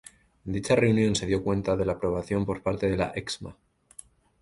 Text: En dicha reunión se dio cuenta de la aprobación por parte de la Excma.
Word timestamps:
En 0.47 0.51
dicha 0.53 0.75
reunión 0.75 1.15
se 1.15 1.27
dio 1.27 1.43
cuenta 1.43 1.75
de 1.77 1.85
la 1.85 1.91
aprobación 1.91 2.43
por 2.43 2.63
parte 2.63 2.89
de 2.89 2.97
la 2.97 3.11
Excma. 3.13 3.55